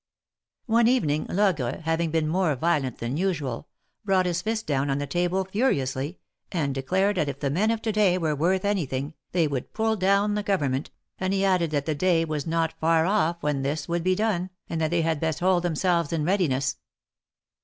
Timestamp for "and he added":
11.19-11.69